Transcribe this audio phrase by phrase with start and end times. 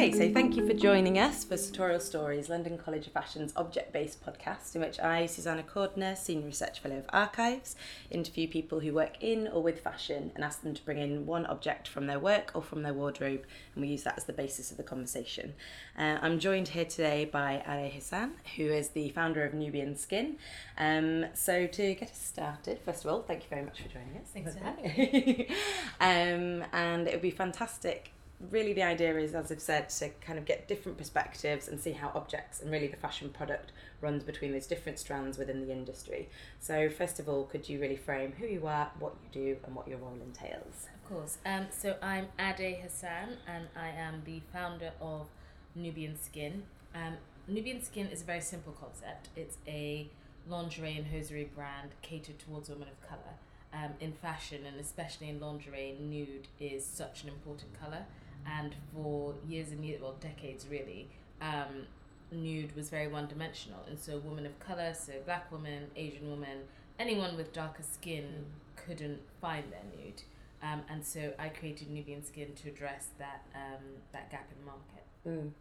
[0.00, 3.92] Okay, so thank you for joining us for Sartorial Stories, London College of Fashion's object
[3.92, 7.76] based podcast, in which I, Susanna Cordner, Senior Research Fellow of Archives,
[8.10, 11.44] interview people who work in or with fashion and ask them to bring in one
[11.44, 13.42] object from their work or from their wardrobe,
[13.74, 15.52] and we use that as the basis of the conversation.
[15.98, 20.38] Uh, I'm joined here today by Ade Hassan, who is the founder of Nubian Skin.
[20.78, 24.16] Um, so, to get us started, first of all, thank you very much for joining
[24.16, 24.30] us.
[24.32, 25.48] Thanks for having me.
[26.00, 28.12] um, and it would be fantastic
[28.48, 31.92] really the idea is as i've said to kind of get different perspectives and see
[31.92, 36.28] how objects and really the fashion product runs between those different strands within the industry.
[36.58, 39.74] So first of all could you really frame who you are what you do and
[39.74, 40.88] what your role entails?
[40.94, 41.38] Of course.
[41.44, 45.26] Um, so i'm ade hassan and i am the founder of
[45.74, 46.62] nubian skin.
[46.94, 47.16] Um,
[47.46, 49.28] nubian skin is a very simple concept.
[49.36, 50.08] It's a
[50.48, 53.34] lingerie and hosiery brand catered towards women of color
[53.72, 58.04] um, in fashion and especially in lingerie, nude is such an important color
[58.46, 61.08] and for years and years, well, decades really,
[61.40, 61.86] um,
[62.32, 63.80] nude was very one dimensional.
[63.88, 66.58] And so, women of color, so black women, Asian women,
[66.98, 68.84] anyone with darker skin mm.
[68.86, 70.22] couldn't find their nude.
[70.62, 74.66] Um, and so, I created Nubian Skin to address that um, that gap in the
[74.66, 75.46] market.
[75.46, 75.52] Mm.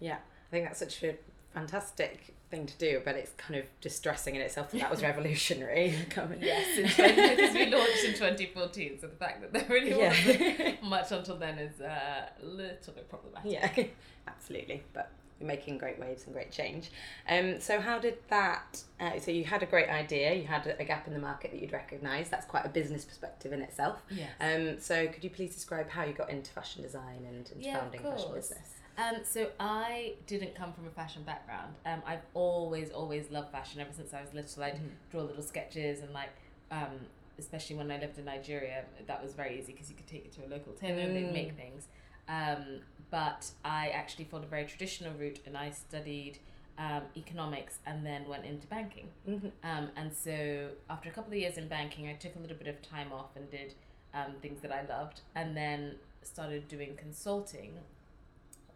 [0.00, 1.14] Yeah, I think that's such a
[1.52, 5.94] fantastic thing to do, but it's kind of distressing in itself that that was revolutionary.
[6.40, 10.08] yes, in 20, because we launched in 2014, so the fact that there really yeah.
[10.08, 13.52] wasn't much until then is uh, a little bit problematic.
[13.52, 13.84] Yeah,
[14.26, 16.90] absolutely, but you're making great waves and great change.
[17.28, 18.82] Um, so how did that?
[19.00, 21.60] Uh, so you had a great idea, you had a gap in the market that
[21.60, 22.28] you'd recognise.
[22.28, 24.02] That's quite a business perspective in itself.
[24.10, 24.30] Yes.
[24.40, 28.04] Um, so could you please describe how you got into fashion design and yeah, founding
[28.04, 28.74] a fashion business?
[28.98, 31.74] Um, so I didn't come from a fashion background.
[31.86, 34.62] Um, I've always, always loved fashion ever since I was little.
[34.62, 34.86] I'd mm-hmm.
[35.10, 36.30] draw little sketches and like,
[36.70, 37.06] um,
[37.38, 40.32] especially when I lived in Nigeria, that was very easy because you could take it
[40.32, 41.06] to a local tailor mm.
[41.06, 41.86] and they'd make things.
[42.28, 46.38] Um, but I actually followed a very traditional route and I studied
[46.78, 49.08] um, economics and then went into banking.
[49.28, 49.48] Mm-hmm.
[49.64, 52.68] Um, and so after a couple of years in banking, I took a little bit
[52.68, 53.74] of time off and did
[54.14, 57.74] um, things that I loved, and then started doing consulting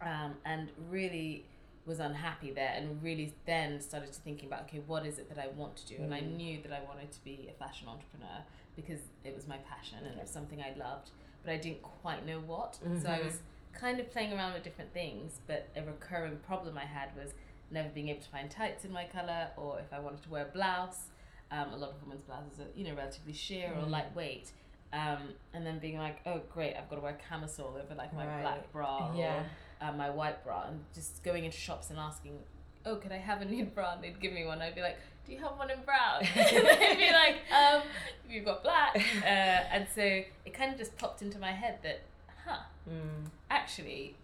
[0.03, 1.45] um, and really
[1.87, 5.39] was unhappy there and really then started to thinking about okay what is it that
[5.39, 6.05] i want to do mm.
[6.05, 6.37] and i mm.
[6.37, 8.43] knew that i wanted to be a fashion entrepreneur
[8.75, 11.11] because it was my passion and it was something i loved
[11.45, 13.01] but i didn't quite know what mm-hmm.
[13.01, 13.27] so i mm-hmm.
[13.27, 13.39] was
[13.75, 17.35] kind of playing around with different things but a recurring problem i had was
[17.71, 20.47] never being able to find tights in my color or if i wanted to wear
[20.47, 21.09] a blouse
[21.51, 23.83] um, a lot of women's blouses are you know relatively sheer mm.
[23.83, 24.53] or lightweight
[24.93, 28.27] um, and then being like oh great i've got to wear camisole over like my
[28.27, 28.43] right.
[28.43, 29.41] black bra yeah.
[29.41, 29.45] or
[29.85, 32.39] uh, my white bra and just going into shops and asking,
[32.87, 33.95] oh, could I have a nude bra?
[33.95, 34.63] And they'd give me one.
[34.63, 34.97] I'd be like,
[35.27, 36.23] do you have one in brown?
[36.35, 37.83] they'd be like, um,
[38.29, 38.97] you've got black.
[39.23, 42.03] Uh, and so it kind of just popped into my head that,
[42.47, 42.59] huh,
[42.89, 43.29] mm.
[43.51, 44.17] actually,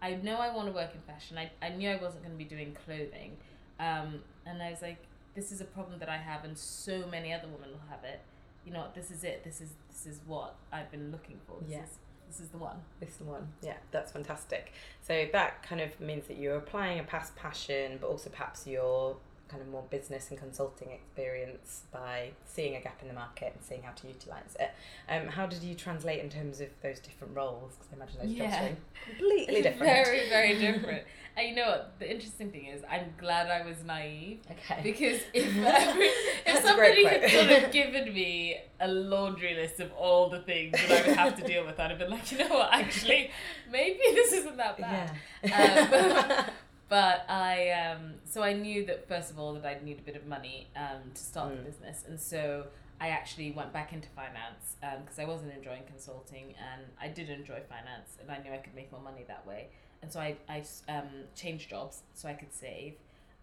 [0.00, 1.38] I know I want to work in fashion.
[1.38, 3.36] I, I knew I wasn't going to be doing clothing.
[3.80, 4.98] Um, and I was like,
[5.34, 8.20] this is a problem that I have, and so many other women will have it.
[8.66, 9.42] You know, this is it.
[9.44, 11.56] This is this is what I've been looking for.
[11.62, 11.82] This yeah.
[11.84, 11.98] is
[12.32, 12.76] this is the one.
[12.98, 13.48] This is the one.
[13.60, 14.72] Yeah, that's fantastic.
[15.06, 19.16] So that kind of means that you're applying a past passion, but also perhaps your
[19.48, 23.62] kind of more business and consulting experience by seeing a gap in the market and
[23.62, 24.70] seeing how to utilize it.
[25.10, 27.74] Um, how did you translate in terms of those different roles?
[27.74, 28.68] Because I imagine those yeah.
[28.68, 29.92] jobs are completely different.
[29.92, 31.02] very, very different.
[31.36, 31.94] and you know what?
[31.98, 34.40] The interesting thing is, I'm glad I was naive.
[34.50, 34.80] Okay.
[34.82, 35.46] Because if
[36.46, 41.04] if somebody had sort of given me a laundry list of all the things that
[41.04, 42.68] I would have to deal with, I'd have been like, you know what?
[42.72, 43.30] Actually,
[43.70, 45.12] maybe this isn't that bad.
[45.42, 46.44] Yeah.
[46.44, 46.44] Um,
[46.90, 50.16] but I um, so I knew that first of all that I'd need a bit
[50.16, 51.56] of money um, to start mm.
[51.56, 52.66] the business, and so
[53.00, 57.30] I actually went back into finance because um, I wasn't enjoying consulting, and I did
[57.30, 59.70] enjoy finance, and I knew I could make more money that way,
[60.02, 62.94] and so I I um, changed jobs so I could save,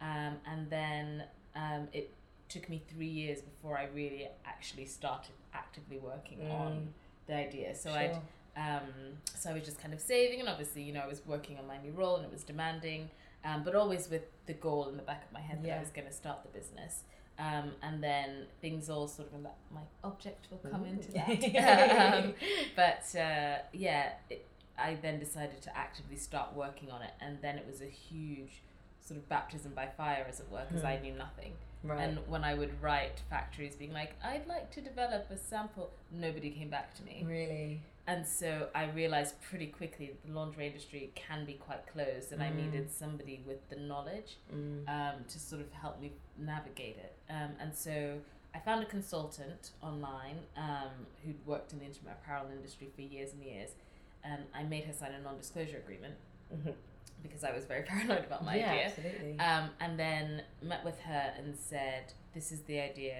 [0.02, 1.24] um, and then
[1.56, 2.14] um, it
[2.48, 6.60] took me three years before I really actually started actively working mm.
[6.60, 6.94] on
[7.28, 7.76] the idea.
[7.76, 8.00] So sure.
[8.00, 8.20] I'd
[8.58, 8.90] um,
[9.36, 11.68] so I was just kind of saving, and obviously, you know, I was working on
[11.68, 13.10] my new role, and it was demanding
[13.46, 15.90] um, but always with the goal in the back of my head that I was
[15.90, 17.04] going to start the business.
[17.38, 20.88] Um, and then things all sort of my object will come Ooh.
[20.88, 22.16] into that.
[22.26, 22.34] um,
[22.76, 24.46] but uh, yeah, it,
[24.80, 28.62] I then decided to actively start working on it, and then it was a huge
[29.02, 31.04] sort of baptism by fire, as it were, because I hmm.
[31.04, 31.54] knew nothing.
[31.84, 32.02] Right.
[32.02, 36.50] And when I would write factories being like, I'd like to develop a sample, nobody
[36.50, 37.24] came back to me.
[37.26, 37.82] Really?
[38.10, 42.42] and so I realized pretty quickly that the lingerie industry can be quite closed, and
[42.42, 42.46] mm.
[42.46, 44.90] I needed somebody with the knowledge mm.
[44.90, 47.14] um, to sort of help me navigate it.
[47.30, 48.18] Um, and so
[48.56, 53.34] I found a consultant online um, who'd worked in the intimate apparel industry for years
[53.34, 53.76] and years,
[54.24, 56.16] and I made her sign a non disclosure agreement.
[56.54, 56.72] mm-hmm.
[57.24, 58.86] because I was very paranoid about my yeah, idea.
[58.86, 59.40] Absolutely.
[59.40, 63.18] Um, and then met with her and said, "This is the idea.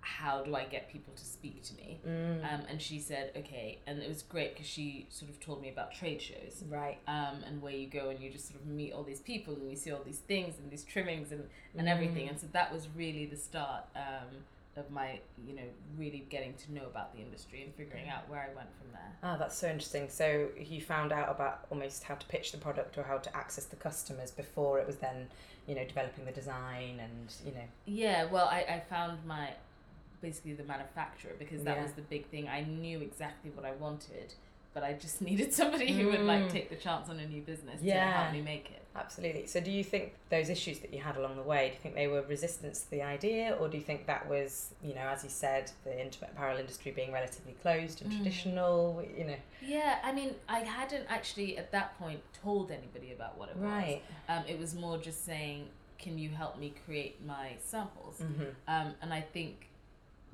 [0.00, 2.44] How do I get people to speak to me?" Mm.
[2.44, 5.68] Um, and she said, "Okay." And it was great because she sort of told me
[5.68, 6.98] about trade shows, right?
[7.08, 9.70] Um, and where you go and you just sort of meet all these people and
[9.70, 11.44] you see all these things and these trimmings and
[11.76, 11.90] and mm.
[11.90, 12.28] everything.
[12.28, 13.84] And so that was really the start.
[13.94, 14.44] Um,
[14.76, 15.62] of my you know
[15.98, 19.16] really getting to know about the industry and figuring out where I went from there.
[19.22, 20.08] Ah, that's so interesting.
[20.08, 23.64] So you found out about almost how to pitch the product or how to access
[23.64, 25.28] the customers before it was then
[25.66, 27.66] you know developing the design and you know.
[27.86, 29.50] Yeah, well, I I found my
[30.22, 31.82] basically the manufacturer because that yeah.
[31.82, 32.48] was the big thing.
[32.48, 34.34] I knew exactly what I wanted
[34.76, 36.50] but I just needed somebody who would like mm.
[36.50, 38.04] take the chance on a new business yeah.
[38.04, 38.82] to help me make it.
[38.94, 39.46] Absolutely.
[39.46, 41.94] So, do you think those issues that you had along the way, do you think
[41.94, 45.24] they were resistance to the idea, or do you think that was, you know, as
[45.24, 48.16] you said, the intimate apparel industry being relatively closed and mm.
[48.16, 49.36] traditional, you know?
[49.62, 54.02] Yeah, I mean, I hadn't actually at that point told anybody about what it right.
[54.28, 54.38] was.
[54.38, 55.68] Um, it was more just saying,
[55.98, 58.44] "Can you help me create my samples?" Mm-hmm.
[58.68, 59.68] Um, and I think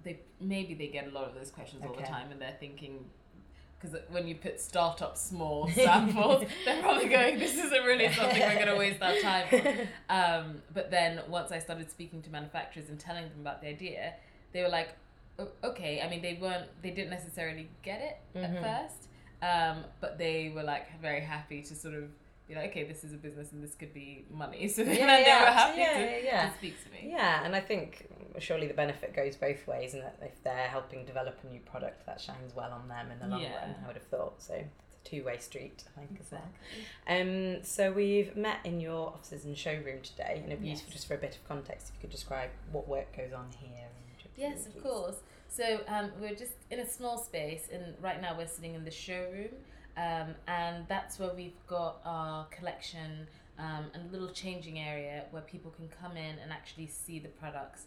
[0.02, 1.92] they maybe they get a lot of those questions okay.
[1.92, 3.04] all the time, and they're thinking
[3.82, 8.54] because when you put startup small samples, they're probably going, "This isn't really something we're
[8.54, 12.88] going to waste our time on." Um, but then once I started speaking to manufacturers
[12.88, 14.14] and telling them about the idea,
[14.52, 14.90] they were like,
[15.64, 18.56] "Okay." I mean, they weren't, they didn't necessarily get it mm-hmm.
[18.56, 19.08] at first,
[19.42, 22.04] um, but they were like very happy to sort of
[22.52, 24.68] be like, okay, this is a business and this could be money.
[24.72, 26.48] So then yeah, they were happy yeah, to, yeah.
[26.48, 27.12] to speak to me.
[27.12, 28.08] Yeah, and I think
[28.38, 32.06] surely the benefit goes both ways, and that if they're helping develop a new product,
[32.06, 33.74] that shines well on them in the long run.
[33.82, 34.54] I would have thought so.
[34.54, 36.38] It's a two way street, I think, exactly.
[37.06, 37.56] as well.
[37.56, 40.78] Um, so we've met in your offices and showroom today, and it'd be yes.
[40.78, 43.46] useful just for a bit of context if you could describe what work goes on
[43.58, 43.88] here.
[44.36, 45.16] Yes, of course.
[45.48, 48.90] So um, we're just in a small space, and right now we're sitting in the
[48.90, 49.50] showroom.
[49.96, 53.26] Um, and that's where we've got our collection
[53.58, 57.28] um, and a little changing area where people can come in and actually see the
[57.28, 57.84] products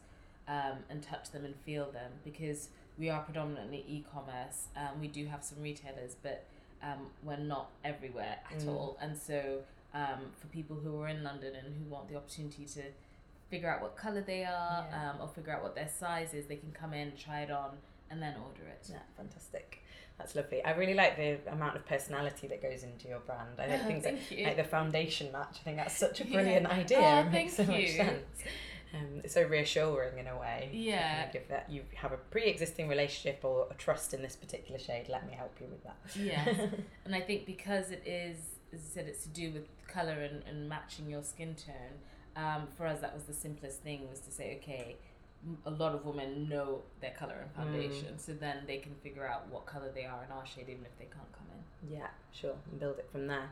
[0.48, 4.68] um, and touch them and feel them because we are predominantly e-commerce.
[4.78, 6.46] Um, we do have some retailers, but
[6.84, 8.70] um, we're not everywhere at mm.
[8.70, 8.98] all.
[9.02, 9.62] And so
[9.94, 12.84] um, for people who are in London and who want the opportunity to
[13.50, 15.12] figure out what color they are yeah.
[15.12, 17.72] um, or figure out what their size is, they can come in, try it on,
[18.10, 18.88] and then order it.
[18.90, 19.82] Yeah, fantastic.
[20.18, 20.64] That's lovely.
[20.64, 23.60] I really like the amount of personality that goes into your brand.
[23.60, 25.58] I think oh, things like, like, the foundation match.
[25.60, 26.74] I think that's such a brilliant yeah.
[26.74, 27.00] idea.
[27.00, 27.70] Oh, it makes so you.
[27.70, 28.44] much sense.
[28.94, 30.70] Um, it's so reassuring in a way.
[30.72, 31.30] Yeah.
[31.32, 35.08] Give that you have a pre-existing relationship or a trust in this particular shade.
[35.10, 35.98] Let me help you with that.
[36.18, 36.70] Yeah.
[37.06, 38.38] and I think because it is,
[38.74, 41.98] as I said, it's to do with color and, and matching your skin tone.
[42.38, 44.98] Um, for us, that was the simplest thing was to say, okay,
[45.66, 48.20] a lot of women know their color and foundation, mm.
[48.20, 50.98] so then they can figure out what color they are in our shade, even if
[50.98, 51.96] they can't come in.
[51.98, 53.50] Yeah, sure, and build it from there.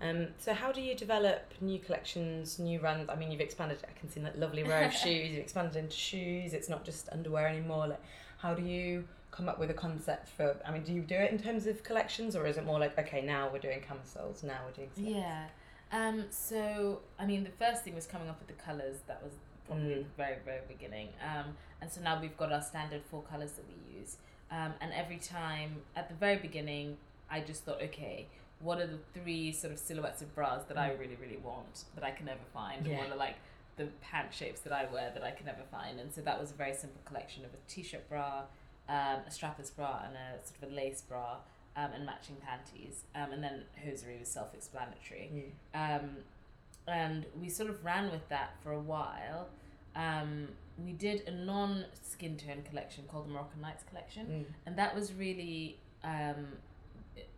[0.00, 3.08] Um, so how do you develop new collections, new runs?
[3.08, 3.78] I mean, you've expanded.
[3.88, 5.30] I can see that lovely row of shoes.
[5.30, 6.52] You've expanded into shoes.
[6.52, 7.88] It's not just underwear anymore.
[7.88, 8.02] Like,
[8.38, 10.56] how do you come up with a concept for?
[10.66, 12.98] I mean, do you do it in terms of collections, or is it more like,
[12.98, 14.90] okay, now we're doing camisoles, now we're doing.
[14.96, 15.46] Yeah.
[15.92, 18.96] Um, so I mean, the first thing was coming up with the colors.
[19.06, 19.32] That was
[19.66, 20.04] probably mm.
[20.04, 21.08] The very very beginning.
[21.22, 24.16] Um, and so now we've got our standard four colors that we use.
[24.50, 26.96] Um, and every time at the very beginning,
[27.30, 28.26] I just thought, okay,
[28.60, 30.80] what are the three sort of silhouettes of bras that mm.
[30.80, 32.86] I really really want that I can never find?
[32.86, 32.98] Yeah.
[32.98, 33.36] What are like
[33.76, 36.00] the pant shapes that I wear that I can never find?
[36.00, 38.42] And so that was a very simple collection of a t-shirt bra,
[38.88, 41.36] um, a strapless bra, and a sort of a lace bra.
[41.78, 45.52] Um, and matching panties, um, and then hosiery was self-explanatory.
[45.74, 46.00] Mm.
[46.00, 46.10] Um,
[46.88, 49.48] and we sort of ran with that for a while.
[49.94, 50.48] Um,
[50.84, 54.44] we did a non skin tone collection called the Moroccan Nights collection, mm.
[54.66, 55.78] and that was really.
[56.04, 56.48] Um,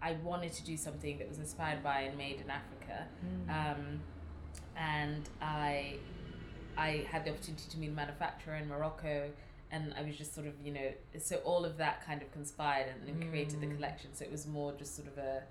[0.02, 3.48] I wanted to do something that was inspired by and made in Africa, mm.
[3.48, 4.00] um,
[4.76, 5.98] and I,
[6.76, 9.30] I had the opportunity to meet a manufacturer in Morocco,
[9.70, 10.90] and I was just sort of you know
[11.20, 13.76] so all of that kind of conspired and, and created the mm.
[13.76, 14.10] collection.
[14.14, 15.42] So it was more just sort of a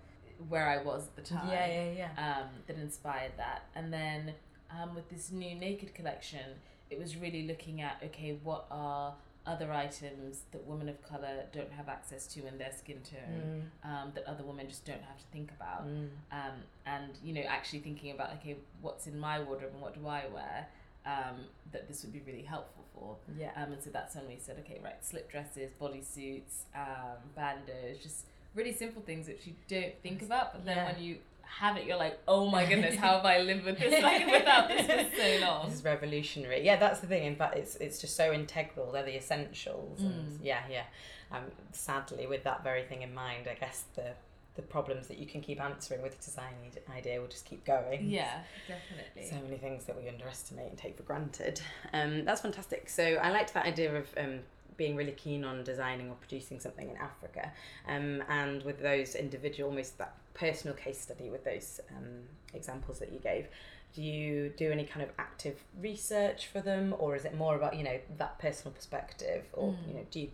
[0.50, 1.48] where I was at the time.
[1.50, 2.38] Yeah, yeah, yeah.
[2.39, 3.63] Um, that inspired that.
[3.75, 4.34] And then
[4.72, 6.56] um, with this new Naked collection,
[6.89, 9.13] it was really looking at okay, what are
[9.48, 13.89] other items that women of color don't have access to in their skin tone mm.
[13.89, 16.10] um, that other women just don't have to think about mm.
[16.34, 16.53] um,
[16.86, 20.25] and you know actually thinking about okay what's in my wardrobe and what do i
[20.34, 20.67] wear
[21.06, 21.38] um,
[21.72, 24.58] that this would be really helpful for yeah um, and so that's when we said
[24.60, 28.25] okay right slip dresses bodysuits um, bandos just
[28.57, 30.91] really simple things that you don't think about, but then yeah.
[30.91, 34.03] when you have it, you're like, oh my goodness, how have I lived with this
[34.03, 35.69] like without this for so long?
[35.69, 36.65] This is revolutionary.
[36.65, 37.23] Yeah, that's the thing.
[37.23, 38.91] In fact, it's it's just so integral.
[38.91, 40.05] They're the essentials, mm.
[40.07, 40.83] and yeah, yeah.
[41.31, 44.13] Um, sadly, with that very thing in mind, I guess the
[44.55, 46.53] the problems that you can keep answering with a design
[46.93, 48.09] idea will just keep going.
[48.09, 49.29] Yeah, definitely.
[49.29, 51.61] So many things that we underestimate and take for granted.
[51.93, 52.89] Um, that's fantastic.
[52.89, 54.39] So I liked that idea of um,
[54.77, 57.51] being really keen on designing or producing something in Africa,
[57.88, 63.12] um, and with those individual, almost that personal case study with those um, examples that
[63.12, 63.48] you gave.
[63.93, 67.75] Do you do any kind of active research for them, or is it more about
[67.75, 69.88] you know that personal perspective, or mm.
[69.88, 70.29] you know do you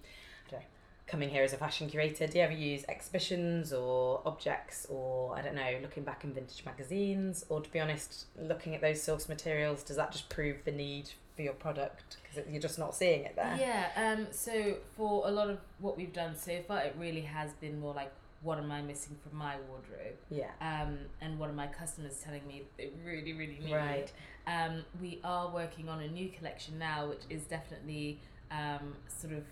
[1.07, 5.41] coming here as a fashion curator, do you ever use exhibitions or objects or I
[5.41, 7.45] don't know, looking back in vintage magazines?
[7.49, 11.11] Or to be honest, looking at those source materials, does that just prove the need
[11.35, 13.57] for your product because you're just not seeing it there?
[13.59, 17.53] Yeah, um, so for a lot of what we've done so far, it really has
[17.53, 18.11] been more like
[18.43, 20.17] what am I missing from my wardrobe?
[20.29, 20.51] Yeah.
[20.59, 23.73] Um, and what are my customers telling me they really, really need?
[23.73, 24.11] Right.
[24.45, 28.19] Um, we are working on a new collection now, which is definitely
[28.51, 29.43] um, sort of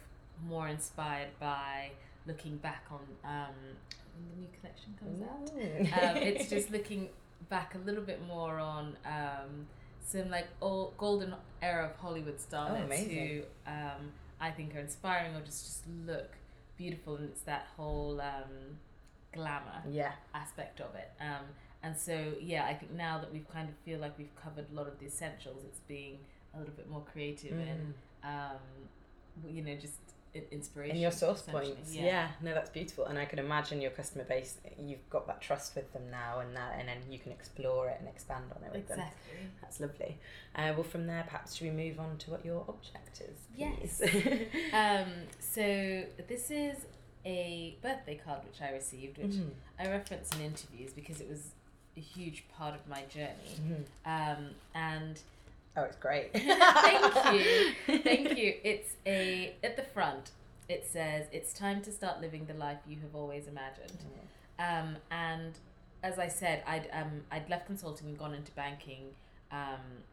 [0.45, 1.91] more inspired by
[2.27, 3.55] looking back on um,
[4.15, 6.09] when the new collection comes out.
[6.09, 7.09] Um, it's just looking
[7.50, 9.67] back a little bit more on um,
[10.05, 15.36] some like old golden era of Hollywood starlets oh, who um, I think are inspiring
[15.36, 16.31] or just just look
[16.77, 18.77] beautiful, and it's that whole um,
[19.34, 20.13] glamour yeah.
[20.34, 21.12] aspect of it.
[21.20, 21.46] Um,
[21.84, 24.75] and so yeah, I think now that we've kind of feel like we've covered a
[24.75, 26.17] lot of the essentials, it's being
[26.53, 27.72] a little bit more creative mm.
[27.72, 27.93] and
[28.24, 30.00] um, you know just
[30.33, 30.91] inspiration.
[30.91, 31.93] And your source points.
[31.93, 32.03] Yeah.
[32.03, 32.27] yeah.
[32.41, 33.05] no, that's beautiful.
[33.05, 36.55] And I can imagine your customer base, you've got that trust with them now and
[36.55, 39.38] that, and then you can explore it and expand on it with exactly.
[39.38, 39.51] them.
[39.61, 40.17] That's lovely.
[40.55, 43.38] Uh, well, from there, perhaps should we move on to what your object is?
[43.55, 44.01] Please?
[44.01, 44.41] Yes.
[44.73, 46.77] um, so this is
[47.25, 49.50] a birthday card which I received, which mm-hmm.
[49.79, 51.51] I reference in interviews because it was
[51.97, 53.59] a huge part of my journey.
[53.59, 53.81] Mm-hmm.
[54.05, 55.19] Um, and
[55.77, 56.31] Oh, it's great.
[56.33, 57.99] Thank you.
[57.99, 58.53] Thank you.
[58.63, 60.31] It's a at the front.
[60.67, 63.99] It says it's time to start living the life you have always imagined.
[64.59, 64.81] Mm.
[64.81, 65.57] Um, and
[66.03, 69.15] as I said, I'd um, I'd left consulting and gone into banking
[69.51, 70.03] um,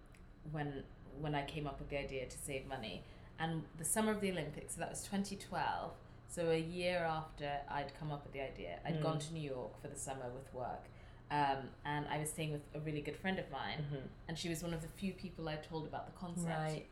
[0.52, 0.84] when
[1.20, 3.02] when I came up with the idea to save money.
[3.40, 5.92] And the summer of the Olympics, so that was 2012.
[6.28, 9.02] So a year after I'd come up with the idea, I'd mm.
[9.02, 10.84] gone to New York for the summer with work
[11.30, 14.06] um, and I was staying with a really good friend of mine, mm-hmm.
[14.28, 16.48] and she was one of the few people I told about the concept.
[16.48, 16.86] Right.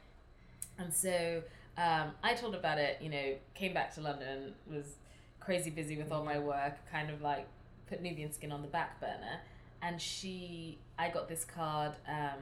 [0.79, 1.43] And so
[1.79, 2.99] um, I told about it.
[3.01, 4.97] You know, came back to London, was
[5.41, 7.47] crazy busy with all my work, kind of like
[7.89, 9.41] put Nubian skin on the back burner.
[9.81, 12.41] And she, I got this card um,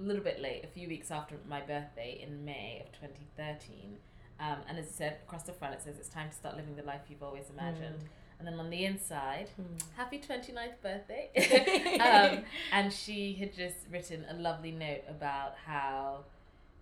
[0.00, 3.96] a little bit late, a few weeks after my birthday in May of 2013.
[4.40, 6.74] Um, and as I said, across the front it says it's time to start living
[6.74, 8.00] the life you've always imagined.
[8.00, 9.82] Mm and then on the inside, mm.
[9.96, 11.98] happy 29th birthday.
[12.00, 16.24] um, and she had just written a lovely note about how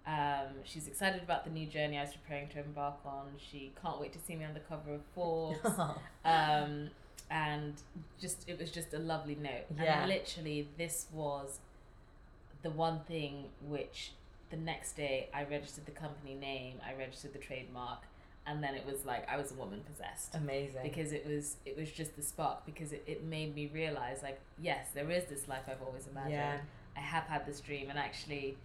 [0.06, 3.26] um, she's excited about the new journey I was preparing to embark on.
[3.38, 5.58] She can't wait to see me on the cover of Forbes.
[6.24, 6.90] um,
[7.30, 7.74] and
[8.20, 9.64] just it was just a lovely note.
[9.76, 10.02] Yeah.
[10.02, 11.60] And literally, this was
[12.62, 14.12] the one thing which
[14.50, 18.02] the next day I registered the company name, I registered the trademark,
[18.46, 20.34] and then it was like I was a woman possessed.
[20.34, 20.82] Amazing.
[20.82, 24.40] Because it was it was just the spark because it, it made me realize like
[24.60, 26.34] yes there is this life I've always imagined.
[26.34, 26.58] Yeah.
[26.96, 28.56] I have had this dream and actually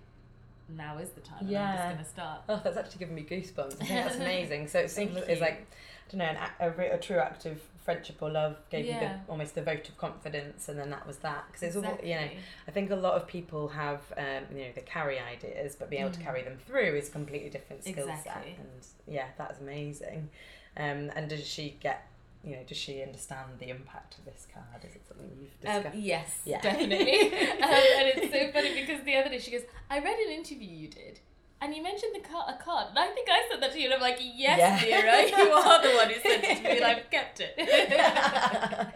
[0.70, 1.70] now is the time yeah.
[1.70, 2.42] I'm just gonna start.
[2.50, 3.82] Oh, that's actually giving me goosebumps.
[3.82, 4.68] I think that's amazing.
[4.68, 5.68] So it seems it's like
[6.08, 6.38] I don't know an,
[6.78, 8.94] a, a true act of friendship or love gave yeah.
[8.96, 11.46] you the, almost the vote of confidence, and then that was that.
[11.48, 12.14] Because it's exactly.
[12.14, 12.32] all you know.
[12.68, 16.02] I think a lot of people have um, you know they carry ideas, but being
[16.02, 16.18] able mm.
[16.18, 18.56] to carry them through is a completely different skill exactly.
[18.56, 18.60] set.
[18.60, 20.30] And yeah, that's amazing.
[20.76, 22.08] Um, and did she get
[22.48, 24.84] you know, does she understand the impact of this card?
[24.84, 25.96] Is it something you've um, discussed?
[25.96, 26.62] Um, yes, yeah.
[26.68, 27.32] definitely.
[27.32, 30.70] um, and it's so funny because the other day she goes, I read an interview
[30.70, 31.20] you did
[31.62, 33.86] and you mentioned the card, a card, and I think I said that to you,
[33.86, 35.02] and I'm like, yes, yeah.
[35.02, 38.94] Vera, you are the one who sent it to me, and I've kept it.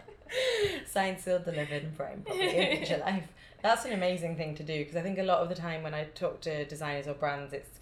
[0.86, 3.26] Signed, sealed, delivered, and framed, probably in your life.
[3.62, 5.94] That's an amazing thing to do because I think a lot of the time when
[5.94, 7.80] I talk to designers or brands, it's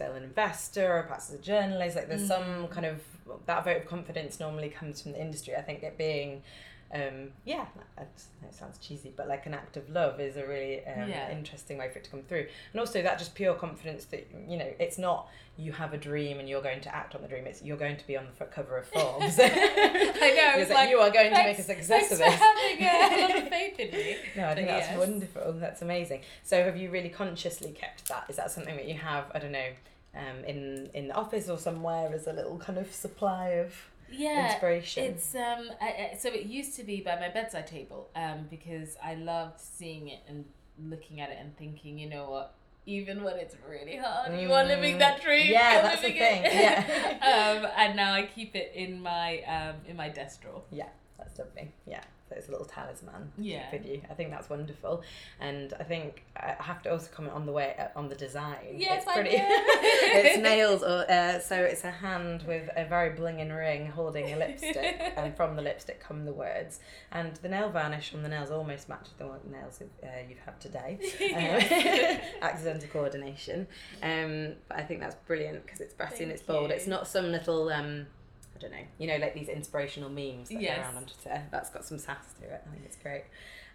[0.00, 1.96] an investor or perhaps as a journalist.
[1.96, 2.28] Like there's mm.
[2.28, 3.00] some kind of
[3.46, 5.54] that vote of confidence normally comes from the industry.
[5.56, 6.42] I think it being
[6.94, 7.64] um, yeah,
[7.98, 11.30] it sounds cheesy, but like an act of love is a really um, yeah.
[11.30, 12.46] interesting way for it to come through.
[12.72, 16.38] And also that just pure confidence that, you know, it's not you have a dream
[16.38, 18.32] and you're going to act on the dream, it's you're going to be on the
[18.32, 19.38] front cover of Forbes.
[19.40, 22.34] I know, it's like, you are going to make a success of this.
[22.34, 24.16] having a lot of faith in me.
[24.36, 24.98] No, I think but that's yes.
[24.98, 25.52] wonderful.
[25.54, 26.22] That's amazing.
[26.42, 28.26] So have you really consciously kept that?
[28.28, 29.70] Is that something that you have, I don't know,
[30.14, 33.72] um, in, in the office or somewhere as a little kind of supply of
[34.12, 35.04] yeah, inspiration.
[35.04, 38.96] It's um, I, I, so it used to be by my bedside table, um, because
[39.02, 40.44] I loved seeing it and
[40.82, 42.54] looking at it and thinking, you know what,
[42.86, 44.42] even when it's really hard, mm.
[44.42, 45.50] you are living that dream.
[45.50, 46.44] Yeah, that's the thing.
[46.44, 46.54] It.
[46.54, 47.60] Yeah.
[47.62, 50.62] um, and now I keep it in my um in my desk drawer.
[50.70, 50.88] Yeah.
[51.18, 51.72] That's lovely.
[51.86, 52.02] Yeah.
[52.36, 53.66] It's a little talisman Yeah.
[53.72, 54.02] with you.
[54.10, 55.02] I think that's wonderful,
[55.40, 58.74] and I think I have to also comment on the way uh, on the design.
[58.76, 59.30] Yes, it's pretty.
[59.36, 64.36] it's nails, or uh, so it's a hand with a very blinging ring holding a
[64.36, 66.80] lipstick, and from the lipstick come the words.
[67.10, 70.98] And the nail varnish on the nails almost matches the nails uh, you've had today.
[71.34, 73.66] Um, accidental coordination.
[74.02, 76.70] Um, but I think that's brilliant because it's brassy and it's bold.
[76.70, 76.76] you.
[76.76, 77.68] It's not some little.
[77.70, 78.06] Um,
[78.62, 80.76] don't know, you know, like these inspirational memes that Yes.
[80.78, 81.42] go around on Twitter.
[81.50, 82.62] That's got some sass to it.
[82.66, 83.24] I think it's great.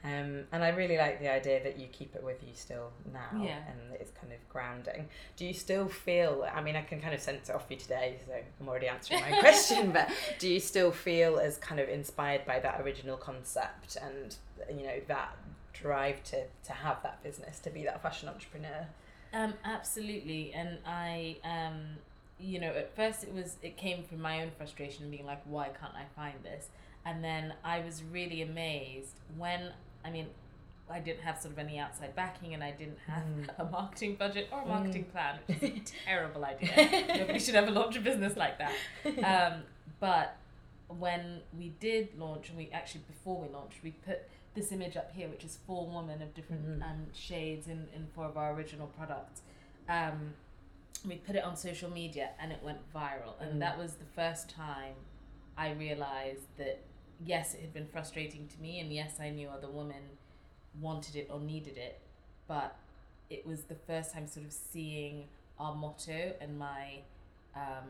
[0.04, 3.30] Um, and I really like the idea that you keep it with you still now
[3.44, 3.58] Yeah.
[3.68, 5.10] and it's kind of grounding.
[5.36, 8.18] Do you still feel, I mean, I can kind of sense it off you today,
[8.26, 12.46] so I'm already answering my question, but do you still feel as kind of inspired
[12.46, 14.36] by that original concept and,
[14.70, 15.36] you know, that
[15.74, 18.88] drive to, to have that business, to be that fashion entrepreneur?
[19.34, 21.98] Um, absolutely, and I, um,
[22.40, 25.70] you know, at first it was it came from my own frustration being like, why
[25.70, 26.68] can't I find this?
[27.06, 29.72] And then I was really amazed when
[30.06, 30.28] I mean,
[30.90, 33.24] I didn't have sort of any outside backing, and I didn't have
[33.68, 37.06] a marketing budget or a marketing plan, which is a terrible idea.
[37.18, 38.74] Nobody should ever launch a business like that.
[39.24, 39.64] Um,
[40.00, 40.38] but
[40.88, 44.20] when we did launch, and we actually before we launched, we put
[44.56, 46.84] this image up here, which is four women of different Mhm.
[46.84, 49.42] um, shades in, in four of our original products.
[49.90, 50.34] Um,
[51.06, 53.40] we put it on social media and it went viral.
[53.40, 53.60] And Mm.
[53.60, 54.96] that was the first time
[55.58, 56.80] I realized that,
[57.26, 60.04] yes, it had been frustrating to me, and yes, I knew other women
[60.80, 62.00] wanted it or needed it,
[62.48, 62.76] but
[63.30, 65.28] it was the first time sort of seeing
[65.60, 67.00] our motto and my
[67.56, 67.90] um,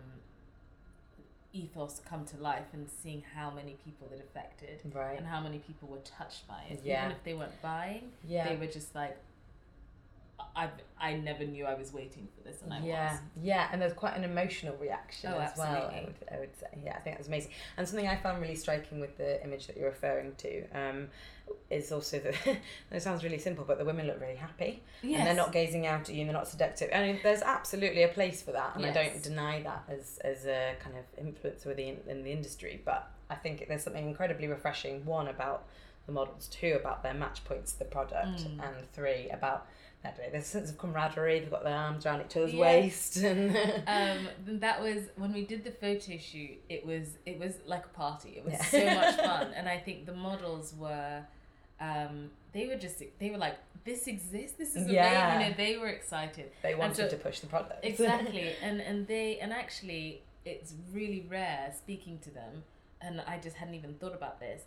[1.53, 5.17] ethos come to life and seeing how many people it affected Right.
[5.17, 6.81] and how many people were touched by it.
[6.83, 7.05] Yeah.
[7.05, 8.47] Even if they weren't buying, Yeah.
[8.47, 9.17] they were just like,
[10.55, 13.19] I I never knew I was waiting for this, and I yeah, was.
[13.41, 15.67] yeah, and there's quite an emotional reaction Oh, as well.
[15.67, 16.05] I absolutely.
[16.05, 17.51] would, I would say, yeah, I think that's amazing.
[17.77, 21.07] And something I found really striking with the image that you're referring to um,
[21.69, 22.35] is also that
[22.91, 25.19] it sounds really simple, but the women look really happy, Yes.
[25.19, 26.89] and they're not gazing out at you, and they're not seductive.
[26.93, 30.45] I mean, there's absolutely a place for that, and I don't deny that as as
[30.45, 32.81] a kind of influencer within in the industry.
[32.83, 35.05] But I think there's something incredibly refreshing.
[35.05, 35.65] One about
[36.07, 38.63] the models, two about their match points to the product, Mm.
[38.65, 39.67] and three about
[40.05, 41.39] I don't there's a sense of camaraderie.
[41.39, 43.55] They've got their arms around each other's waist, and
[43.87, 44.27] um,
[44.59, 46.57] that was when we did the photo shoot.
[46.69, 48.35] It was it was like a party.
[48.37, 48.63] It was Yeah.
[48.65, 51.23] so much fun, and I think the models were,
[51.81, 53.55] um, they were just they were like,
[53.85, 54.55] this exists.
[54.57, 54.93] This is amazing.
[54.95, 55.39] Yeah.
[55.43, 56.51] You know, they were excited.
[56.61, 57.83] they wanted so- to push the product.
[57.83, 62.63] exactly and and they and actually it's really rare speaking to them
[63.01, 64.61] and i just hadn't even thought about this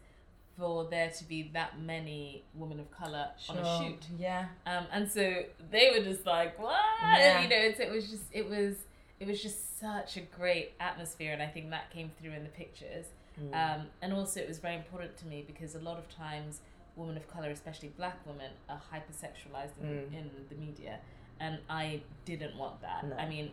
[0.60, 4.46] for there to be that many women of color on a shoot Yeah.
[4.66, 5.42] um and so
[5.72, 7.40] they were just like what Yeah.
[7.42, 8.74] you know it's, it was just it was
[9.18, 12.50] it was just such a great atmosphere and i think that came through in the
[12.50, 13.06] pictures
[13.40, 13.54] Mm.
[13.80, 16.60] um, and also, it was very important to me because a lot of times,
[16.96, 20.12] women of color, especially black women, are hypersexualized in, Mm.
[20.18, 20.98] in the media,
[21.38, 23.06] and I didn't want that.
[23.06, 23.16] No.
[23.16, 23.52] I mean,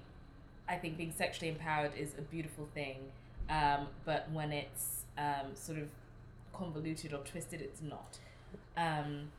[0.68, 2.98] I think being sexually empowered is a beautiful thing,
[3.50, 5.88] um, but when it's um, sort of
[6.58, 8.18] convoluted or twisted, it's not.
[8.76, 9.30] Um,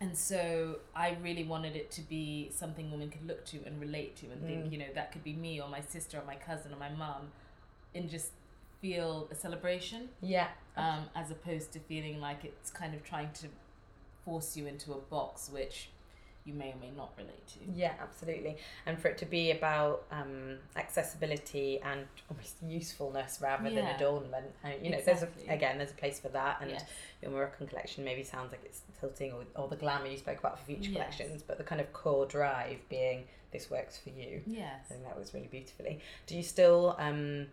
[0.00, 4.14] and so I really wanted it to be something women could look to and relate
[4.16, 4.72] to and think, Mm.
[4.72, 7.32] you know, that could be me or my sister or my cousin or my mum,
[7.94, 8.30] and just
[8.80, 10.48] feel a celebration yeah.
[10.76, 13.46] um, as opposed to feeling like it's kind of trying to
[14.24, 15.88] force you into a box which
[16.44, 17.58] you may or may not relate to.
[17.72, 18.56] Yeah, absolutely.
[18.86, 24.46] And for it to be about um, accessibility and almost usefulness rather than adornment.
[24.64, 25.28] Uh, you know, Exactly.
[25.36, 26.58] there's a, again, there's a place for that.
[26.60, 26.84] And Yes.
[27.22, 30.58] your Moroccan collection maybe sounds like it's tilting, or, or the glamour you spoke about
[30.58, 31.16] for future Yes.
[31.16, 34.40] collections, but the kind of core drive being this works for you.
[34.46, 34.88] Yes.
[34.88, 36.00] Think that was really beautifully.
[36.26, 36.96] Do you still?
[36.98, 37.46] Um,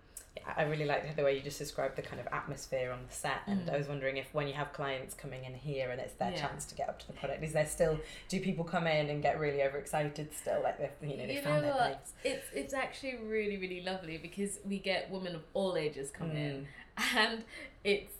[0.56, 3.40] I really liked the way you just described the kind of atmosphere on the set,
[3.48, 3.74] and Mm.
[3.74, 6.48] I was wondering if when you have clients coming in here and it's their Yeah.
[6.48, 8.00] chance to get up to the product, is there still?
[8.30, 11.42] Do people come in and get really overexcited still, like they you know they you
[11.42, 12.06] found know their what?
[12.06, 12.14] place?
[12.24, 16.68] It's it's actually really really lovely because we get women of all ages come in,
[17.16, 17.44] and
[17.84, 18.14] it's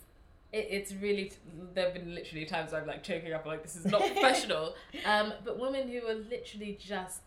[0.52, 1.32] it, it's really
[1.74, 4.74] there have been literally times where I'm like choking up like this is not professional,
[5.06, 7.20] um, but women who are literally just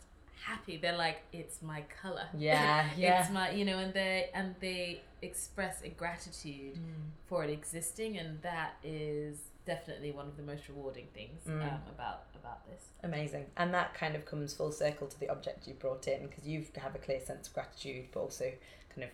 [0.46, 0.78] happy.
[0.78, 2.28] They're like it's my color.
[2.38, 3.22] Yeah, yeah.
[3.24, 7.10] it's my you know, and they and they express a gratitude Mm.
[7.28, 11.62] for it existing, and that is definitely one of the most rewarding things Mm.
[11.64, 12.84] um, about about this.
[13.04, 16.46] Amazing, and that kind of comes full circle to the object you brought in because
[16.48, 18.52] you have a clear sense of gratitude, but also
[18.94, 19.10] kind of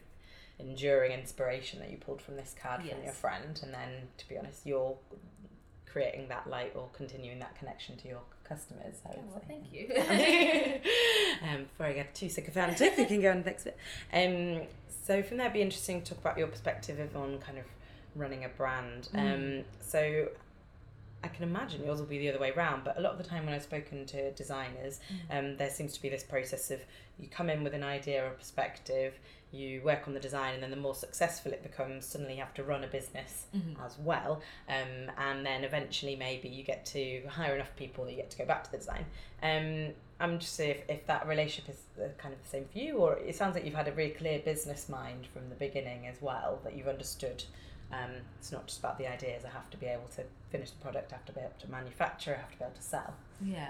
[0.57, 4.37] enduring inspiration that you pulled from this card from your friend, and then to be
[4.37, 4.95] honest, you're
[5.85, 8.95] creating that light or continuing that connection to your customers.
[9.05, 9.87] I Oh, well, thank you.
[11.41, 13.77] um, before I get too sycophantic, we can go and fix it.
[14.13, 14.67] Um,
[15.05, 17.65] so from there, it'd be interesting to talk about your perspective of on kind of
[18.15, 19.09] running a brand.
[19.13, 19.59] Mm.
[19.59, 20.29] Um, so
[21.23, 23.23] I can imagine yours will be the other way around, but a lot of the
[23.23, 25.37] time when I've spoken to designers, mm.
[25.37, 26.79] um, there seems to be this process of
[27.17, 29.19] you come in with an idea or perspective,
[29.51, 32.53] you work on the design, and then the more successful it becomes, suddenly you have
[32.53, 33.81] to run a business mm-hmm.
[33.83, 34.41] as well.
[34.69, 38.37] Um, and then eventually maybe you get to hire enough people that you get to
[38.37, 39.05] go back to the design.
[39.41, 42.77] Um, I'm just saying if, if that relationship is uh, kind of the same for
[42.77, 46.07] you, or it sounds like you've had a really clear business mind from the beginning
[46.07, 47.43] as well, that you've understood
[47.91, 49.43] um, it's not just about the ideas.
[49.45, 51.11] I have to be able to finish the product.
[51.11, 52.35] I have to be able to manufacture.
[52.35, 53.13] I have to be able to sell.
[53.43, 53.69] Yeah.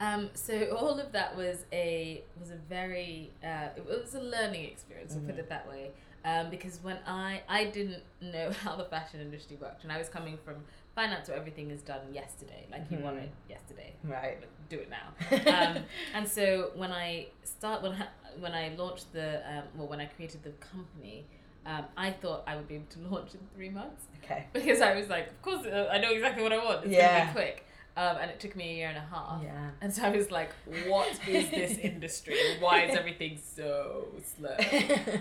[0.00, 4.64] Um, so all of that was a was a very uh, it was a learning
[4.64, 5.12] experience.
[5.12, 5.26] Mm-hmm.
[5.26, 5.90] We'll put it that way.
[6.24, 10.08] Um, because when I I didn't know how the fashion industry worked, and I was
[10.08, 10.56] coming from
[11.00, 14.38] finance where everything is done yesterday, like you want it yesterday, right?
[14.68, 15.08] Do it now.
[15.56, 15.84] um,
[16.14, 18.06] and so when I start when I,
[18.38, 21.24] when I launched the um, well when I created the company,
[21.64, 24.04] um, I thought I would be able to launch in three months.
[24.22, 24.46] Okay.
[24.52, 26.84] Because I was like, of course, uh, I know exactly what I want.
[26.84, 27.20] It's yeah.
[27.20, 27.66] gonna be quick.
[27.96, 29.42] Um, and it took me a year and a half.
[29.42, 29.70] Yeah.
[29.80, 30.50] And so I was like,
[30.86, 32.38] what is this industry?
[32.60, 34.56] Why is everything so slow?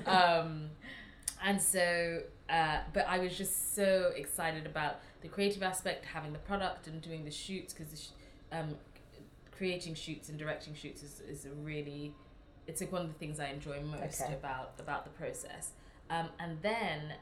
[0.06, 0.70] Um,
[1.44, 6.40] and so, uh, but I was just so excited about the creative aspect, having the
[6.40, 8.76] product and doing the shoots because sh- um,
[9.56, 12.14] creating shoots and directing shoots is, is a really,
[12.68, 14.34] it's like one of the things I enjoy most okay.
[14.34, 15.72] about about the process.
[16.10, 17.14] Um, and then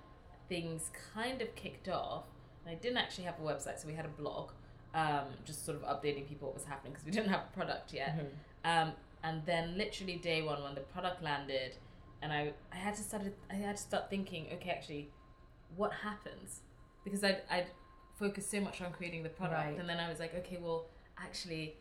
[0.48, 2.26] things kind of kicked off.
[2.66, 4.52] And I didn't actually have a website, so we had a blog,
[4.94, 7.94] um, just sort of updating people what was happening because we didn't have a product
[7.94, 8.18] yet.
[8.18, 8.88] Mm-hmm.
[8.90, 11.76] Um, and then literally day one, when the product landed,
[12.22, 15.10] and I, I had to start I had to start thinking, okay, actually,
[15.76, 16.62] what happens?
[17.04, 17.68] Because I'd, I'd
[18.18, 19.80] focused so much on creating the product, right.
[19.80, 20.86] and then I was like, okay, well,
[21.18, 21.76] actually,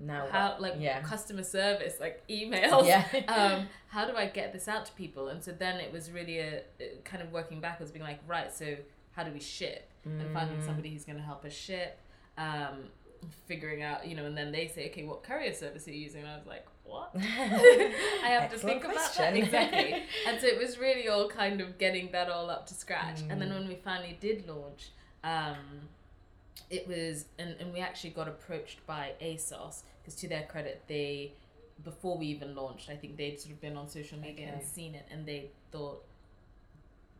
[0.00, 0.62] now how what?
[0.62, 1.00] like yeah.
[1.02, 3.04] customer service like emails yeah.
[3.28, 6.38] um how do i get this out to people and so then it was really
[6.38, 6.62] a,
[7.04, 8.76] kind of working backwards being like right so
[9.12, 10.20] how do we ship mm.
[10.20, 11.98] and finding somebody who's going to help us ship
[12.36, 12.84] um
[13.46, 16.22] figuring out you know and then they say okay what courier service are you using
[16.22, 18.94] and i was like what i have to think question.
[18.94, 22.66] about that exactly and so it was really all kind of getting that all up
[22.66, 23.30] to scratch mm.
[23.30, 23.58] and then mm.
[23.58, 24.90] when we finally did launch
[25.24, 25.56] um
[26.70, 31.32] it was and, and we actually got approached by ASOS because to their credit they
[31.84, 34.58] before we even launched I think they'd sort of been on social media okay.
[34.58, 36.04] and seen it and they thought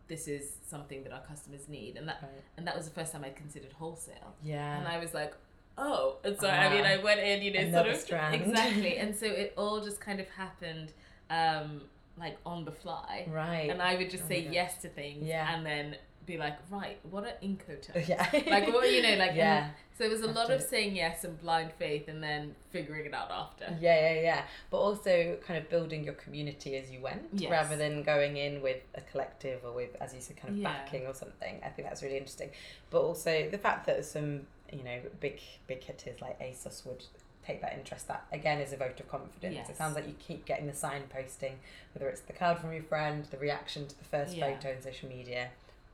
[0.09, 1.97] this is something that our customers need.
[1.97, 2.31] And that right.
[2.57, 4.35] and that was the first time I considered wholesale.
[4.43, 4.79] Yeah.
[4.79, 5.35] And I was like
[5.77, 8.35] oh and so I mean I went in you know sort of strand.
[8.35, 8.97] exactly.
[8.97, 10.93] And so it all just kind of happened
[11.31, 11.83] um
[12.19, 13.29] like on the fly.
[13.31, 13.71] Right.
[13.71, 15.55] And I would just oh say yes to things yeah.
[15.55, 15.97] and then
[16.29, 18.07] be like, right, what are Incoterms?
[18.07, 18.29] Yeah.
[18.47, 19.71] like what you know, like yeah.
[19.97, 23.15] so it was a lot of saying yes and blind faith and then figuring it
[23.15, 23.77] out after.
[23.81, 24.43] Yeah, yeah, yeah.
[24.71, 27.51] But also kind of building your community as you went yes.
[27.51, 30.73] rather than going in with a collective or with, as you said, kind of yeah.
[30.73, 31.61] backing or something.
[31.65, 32.51] I think that's really interesting.
[32.91, 37.05] But also the fact that some, you know, big big hitters like ASOS would
[37.47, 38.07] take that interest.
[38.09, 39.55] That again is a vote of confidence.
[39.55, 39.71] Yes.
[39.71, 41.55] It sounds like you keep getting the signposting,
[41.95, 44.55] whether it's the card from your friend, the reaction to the first yeah.
[44.55, 45.49] photo on social media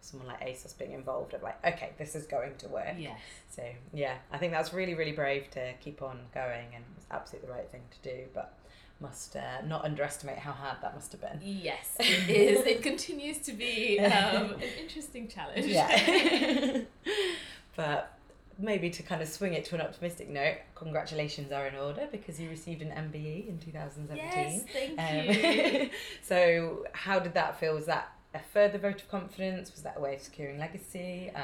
[0.05, 2.95] someone like ASOS being involved of like, okay, this is going to work.
[2.99, 3.19] Yes.
[3.51, 3.63] So
[3.93, 7.55] yeah, I think that's really, really brave to keep on going and it's absolutely the
[7.55, 8.25] right thing to do.
[8.35, 8.55] But
[9.01, 11.41] must uh, not underestimate how hard that must have been.
[11.43, 12.67] Yes, it is.
[12.67, 15.67] it continues to be um, an interesting challenge.
[15.67, 16.83] Yeah.
[17.77, 18.19] but
[18.59, 22.41] maybe to kind of swing it to an optimistic note, congratulations are in order because
[22.41, 24.25] you received an MBE in 2017.
[24.25, 25.91] Yes, thank um, you.
[26.23, 27.75] so how did that feel?
[27.75, 29.73] Was that a further vote of confidence?
[29.73, 31.31] Was that a way of securing legacy?
[31.35, 31.43] Um,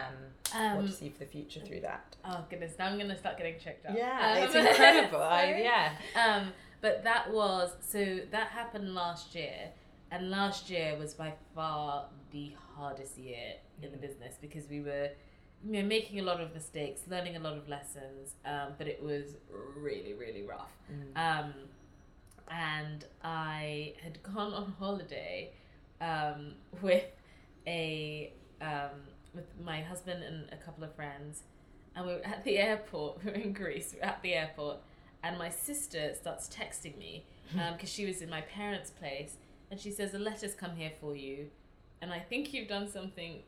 [0.54, 2.16] um, what do you see for the future through that?
[2.24, 3.96] Oh goodness, now I'm gonna start getting checked out.
[3.96, 5.22] Yeah, um, it's incredible.
[5.22, 5.92] I, yeah.
[6.20, 9.70] Um, but that was so that happened last year,
[10.10, 14.02] and last year was by far the hardest year in the mm.
[14.02, 15.10] business because we were
[15.64, 19.02] you know, making a lot of mistakes, learning a lot of lessons, um, but it
[19.02, 19.36] was
[19.76, 20.70] really, really rough.
[20.90, 21.44] Mm.
[21.44, 21.52] Um,
[22.48, 25.52] and I had gone on holiday
[26.00, 27.04] um, with
[27.66, 29.00] a um,
[29.34, 31.42] with my husband and a couple of friends,
[31.94, 33.24] and we were at the airport.
[33.24, 33.90] We were in Greece.
[33.92, 34.78] We were at the airport,
[35.22, 39.36] and my sister starts texting me because um, she was in my parents' place,
[39.70, 41.46] and she says, "A letter's come here for you,"
[42.02, 43.42] and I think you've done something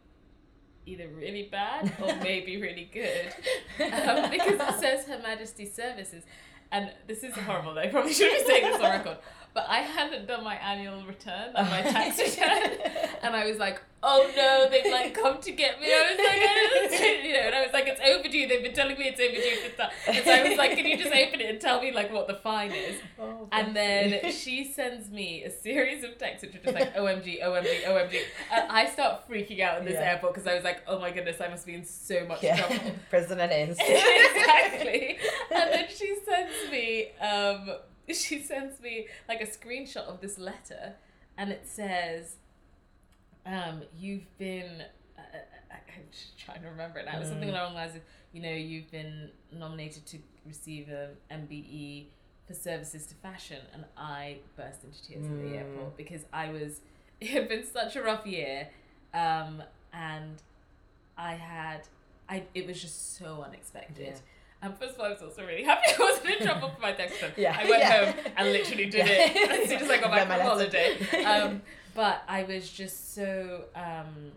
[0.85, 3.33] either really bad or maybe really good
[3.81, 6.25] um, because it says Her Majesty's Services.
[6.73, 7.79] And this is horrible.
[7.79, 9.19] I probably shouldn't be saying this on record.
[9.55, 12.79] But I hadn't done my annual return, like my tax return,
[13.23, 17.01] and I was like, "Oh no, they've like come to get me." I was like,
[17.03, 19.69] I you know, and I was like, "It's overdue." They've been telling me it's overdue
[19.69, 22.11] for and so I was like, "Can you just open it and tell me like
[22.11, 26.57] what the fine is?" Oh, and then she sends me a series of texts which
[26.57, 28.21] are just like, "OMG, OMG, OMG,"
[28.53, 30.13] and I start freaking out in this yeah.
[30.13, 32.57] airport because I was like, "Oh my goodness, I must be in so much yeah.
[32.57, 35.19] trouble." President is exactly.
[35.51, 37.77] And then she sends me, um,
[38.09, 40.95] she sends me like a screenshot of this letter,
[41.37, 42.37] and it says,
[43.47, 44.83] um, "You've been."
[45.17, 47.19] Uh, uh I'm just trying to remember it now.
[47.19, 47.29] Mm.
[47.29, 52.07] Something along the lines of, you know, you've been nominated to receive an MBE
[52.47, 55.33] for services to fashion, and I burst into tears mm.
[55.33, 56.81] at the airport because I was.
[57.21, 58.69] It had been such a rough year,
[59.15, 59.63] um,
[59.93, 60.43] and
[61.17, 61.83] I had.
[62.29, 64.21] I it was just so unexpected.
[64.63, 66.93] And first of all, I was also really happy I wasn't in trouble for my
[66.93, 67.23] text.
[67.37, 67.57] Yeah.
[67.59, 68.13] I went yeah.
[68.13, 69.13] home and literally did yeah.
[69.13, 70.97] it as soon as I got back from holiday.
[71.25, 71.63] Um,
[71.95, 74.33] but I was just so um,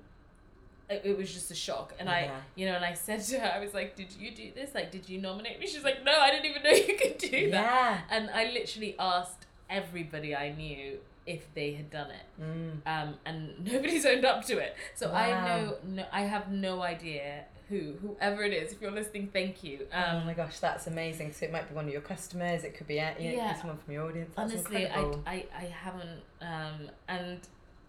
[0.89, 3.51] it, it was just a shock and i you know and i said to her
[3.55, 6.11] i was like did you do this like did you nominate me she's like no
[6.11, 10.97] i didn't even know you could do that and i literally asked everybody i knew
[11.25, 12.71] if they had done it mm.
[12.85, 15.15] um, and nobody's owned up to it so wow.
[15.15, 19.63] i know no i have no idea who whoever it is if you're listening thank
[19.63, 22.63] you um, oh my gosh that's amazing so it might be one of your customers
[22.63, 23.55] it could be you know, yeah.
[23.55, 27.39] someone from your audience that's honestly I, I i haven't um and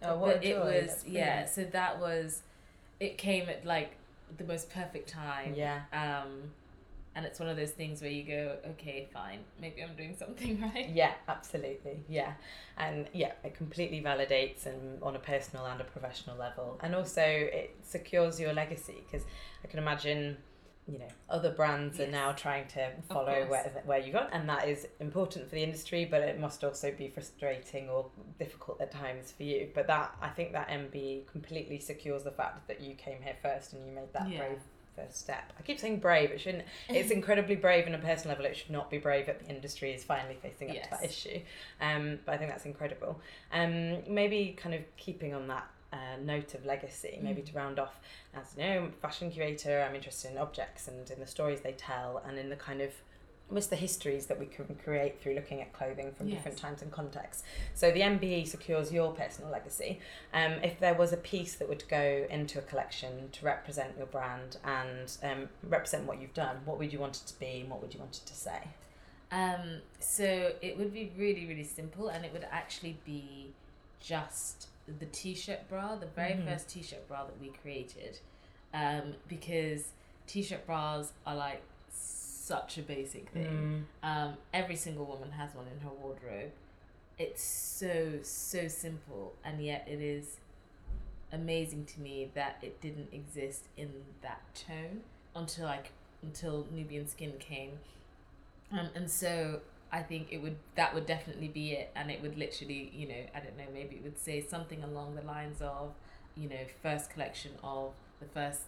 [0.02, 2.42] oh, what but it was yeah so that was
[3.00, 3.96] it came at like
[4.36, 5.54] the most perfect time.
[5.56, 5.82] Yeah.
[5.92, 6.50] Um,
[7.16, 10.60] and it's one of those things where you go, okay, fine, maybe I'm doing something
[10.74, 10.90] right.
[10.90, 12.04] Yeah, absolutely.
[12.10, 12.34] Yeah.
[12.76, 16.78] And yeah, it completely validates and on a personal and a professional level.
[16.82, 19.26] And also it secures your legacy because
[19.64, 20.36] I can imagine
[20.86, 22.06] you know other brands yes.
[22.06, 25.62] are now trying to follow where, where you got and that is important for the
[25.62, 28.06] industry but it must also be frustrating or
[28.38, 32.68] difficult at times for you but that i think that mb completely secures the fact
[32.68, 34.38] that you came here first and you made that yeah.
[34.38, 34.60] brave
[34.96, 38.50] first step i keep saying brave it shouldn't it's incredibly brave on a personal level
[38.50, 40.84] it should not be brave that the industry is finally facing up yes.
[40.86, 41.40] to that issue
[41.80, 43.20] um, but i think that's incredible
[43.52, 47.46] um, maybe kind of keeping on that uh, note of legacy, maybe mm.
[47.46, 48.00] to round off
[48.34, 52.22] as you know, fashion curator, I'm interested in objects and in the stories they tell
[52.26, 52.90] and in the kind of
[53.48, 56.36] almost the histories that we can create through looking at clothing from yes.
[56.36, 57.44] different times and contexts.
[57.74, 60.00] So the MBE secures your personal legacy.
[60.34, 64.06] Um, if there was a piece that would go into a collection to represent your
[64.06, 67.70] brand and um, represent what you've done, what would you want it to be and
[67.70, 68.62] what would you want it to say?
[69.30, 73.52] Um, so it would be really, really simple and it would actually be
[74.00, 76.48] just the t-shirt bra, the very mm-hmm.
[76.48, 78.18] first t-shirt bra that we created,
[78.72, 79.92] um, because
[80.26, 81.62] t-shirt bras are like
[82.46, 83.86] such a basic thing.
[84.04, 84.08] Mm.
[84.08, 86.52] Um, every single woman has one in her wardrobe.
[87.18, 90.36] It's so so simple, and yet it is
[91.32, 93.90] amazing to me that it didn't exist in
[94.22, 95.00] that tone
[95.34, 97.72] until like until Nubian Skin came,
[98.70, 102.36] um, and so I think it would that would definitely be it, and it would
[102.36, 105.92] literally, you know, I don't know, maybe it would say something along the lines of,
[106.36, 108.60] you know, first collection of the first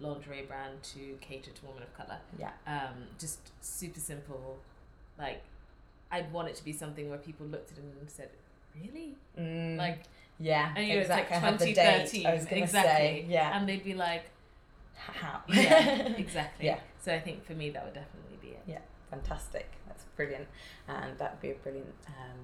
[0.00, 2.18] lingerie brand to cater to women of color.
[2.38, 2.50] Yeah.
[2.66, 4.58] Um, just super simple,
[5.18, 5.42] like
[6.10, 8.30] I'd want it to be something where people looked at it and said,
[8.74, 10.02] "Really?" Mm, like,
[10.38, 11.36] yeah, and you exactly.
[11.36, 12.66] it's like twenty thirteen, exactly.
[12.66, 14.30] Say, yeah, and they'd be like,
[14.94, 16.66] "How?" yeah, exactly.
[16.66, 16.80] Yeah.
[17.00, 18.62] So I think for me that would definitely be it.
[18.66, 20.48] Yeah, fantastic That's brilliant.
[20.88, 22.38] And that would be a brilliant um,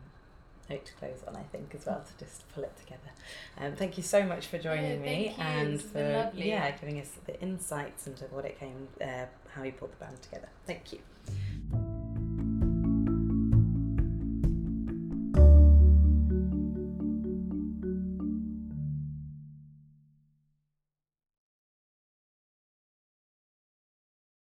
[0.71, 3.01] note to close on, I think, as well, to just pull it together.
[3.59, 7.41] Um, thank you so much for joining yeah, me and for yeah giving us the
[7.41, 10.49] insights into what it came, uh, how you pulled the band together.
[10.67, 10.99] Thank you.